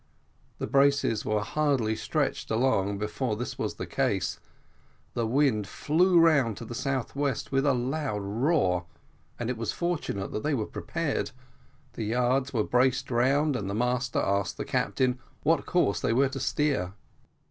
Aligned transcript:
The 0.57 0.65
braces 0.65 1.23
were 1.25 1.41
hardly 1.43 1.95
stretched 1.95 2.49
along 2.49 2.97
before 2.97 3.35
this 3.35 3.59
was 3.59 3.75
the 3.75 3.85
case. 3.85 4.39
The 5.13 5.27
wind 5.27 5.67
flew 5.67 6.19
round 6.19 6.57
to 6.57 6.65
the 6.65 6.73
south 6.73 7.15
west 7.15 7.51
with 7.51 7.67
a 7.67 7.73
loud 7.75 8.23
roar, 8.23 8.85
and 9.37 9.47
it 9.47 9.57
was 9.57 9.71
fortunate 9.71 10.31
that 10.31 10.41
they 10.41 10.55
were 10.55 10.65
prepared 10.65 11.29
the 11.93 12.05
yards 12.05 12.51
were 12.51 12.63
braced 12.63 13.11
round, 13.11 13.55
and 13.55 13.69
the 13.69 13.75
master 13.75 14.17
asked 14.17 14.57
the 14.57 14.65
captain 14.65 15.19
what 15.43 15.67
course 15.67 15.99
they 15.99 16.13
were 16.13 16.29
to 16.29 16.39
steer. 16.39 16.93